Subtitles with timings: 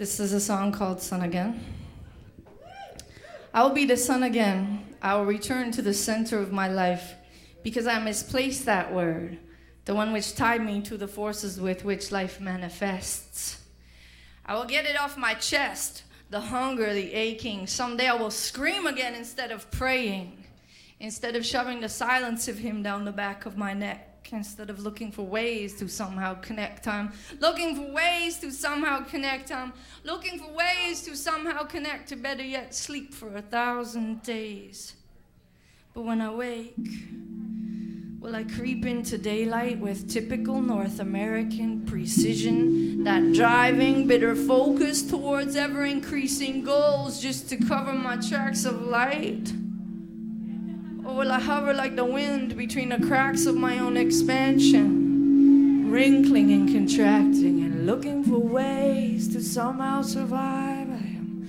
[0.00, 1.62] This is a song called Sun Again.
[3.52, 4.96] I will be the sun again.
[5.02, 7.16] I will return to the center of my life
[7.62, 9.38] because I misplaced that word,
[9.84, 13.62] the one which tied me to the forces with which life manifests.
[14.46, 17.66] I will get it off my chest, the hunger, the aching.
[17.66, 20.46] Someday I will scream again instead of praying,
[20.98, 24.80] instead of shoving the silence of him down the back of my neck instead of
[24.80, 29.72] looking for ways to somehow connect time, looking for ways to somehow connect time,
[30.04, 34.94] looking for ways to somehow connect to better yet sleep for a thousand days.
[35.94, 36.76] But when I wake,
[38.20, 45.56] will I creep into daylight with typical North American precision, that driving, bitter focus towards
[45.56, 49.52] ever increasing goals just to cover my tracks of light?
[51.04, 56.52] Or will I hover like the wind between the cracks of my own expansion, wrinkling
[56.52, 60.90] and contracting and looking for ways to somehow survive?
[60.90, 61.46] I am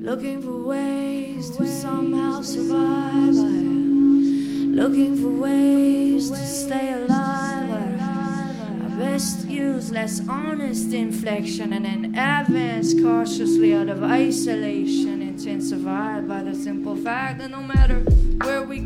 [0.00, 3.36] looking for ways to somehow survive.
[3.36, 8.00] I am looking for ways to stay alive.
[8.00, 16.44] I best use less honest inflection and then advance cautiously out of isolation, intensified by
[16.44, 18.04] the simple fact that no matter
[18.42, 18.78] where we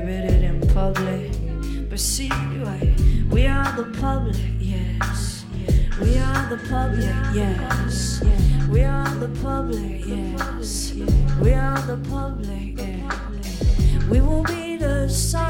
[0.00, 1.30] prohibited in public.
[1.88, 2.28] But see,
[2.62, 2.96] like,
[3.30, 5.44] we are the public, yes.
[6.00, 8.22] We are the public, yes.
[8.70, 10.94] We are the public, yes.
[11.40, 14.08] We are the public, yes.
[14.08, 15.49] We will be the sun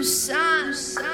[0.00, 1.09] the sun,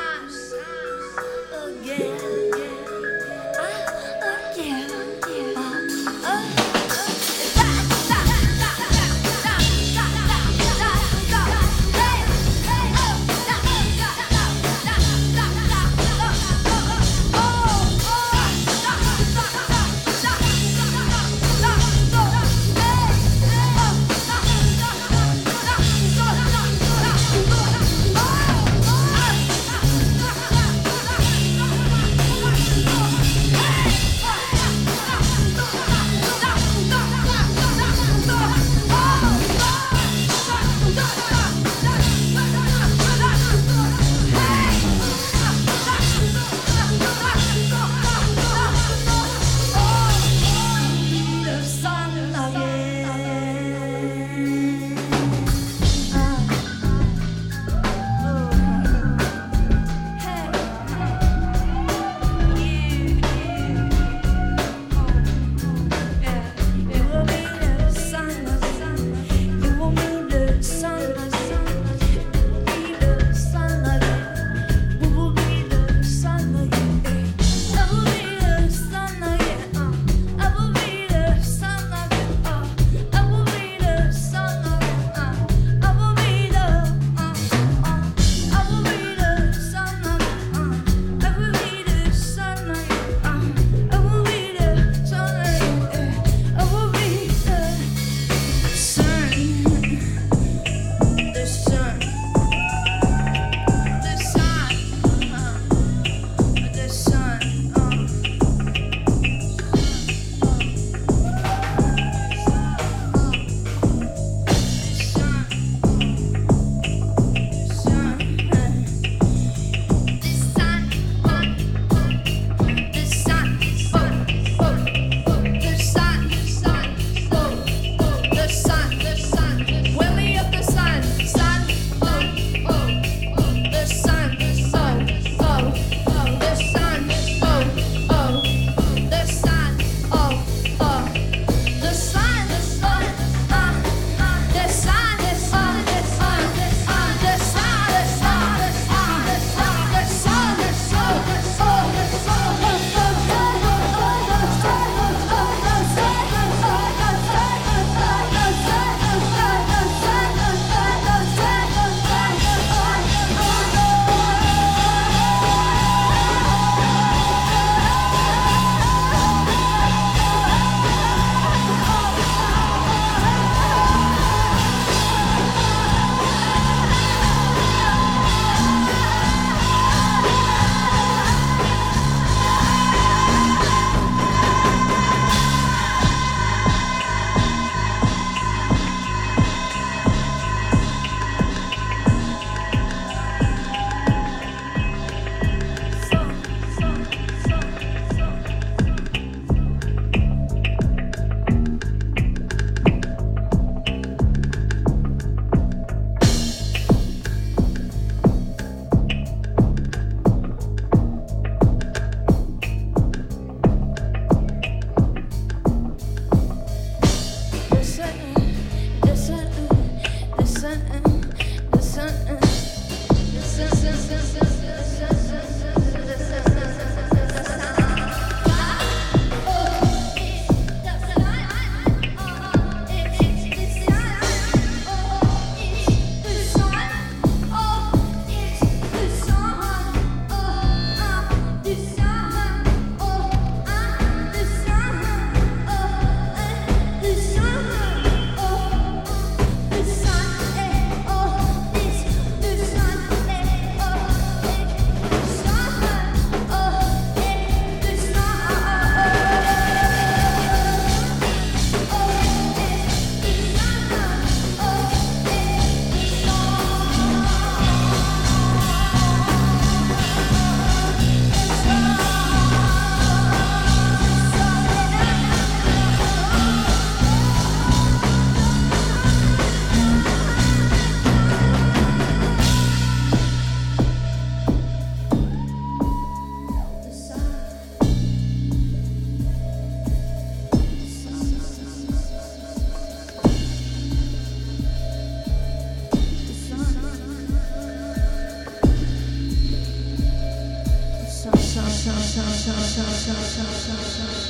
[302.77, 304.26] sun, sun, sun, sun, sun, sun, sun, sun.